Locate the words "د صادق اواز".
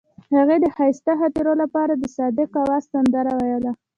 1.95-2.83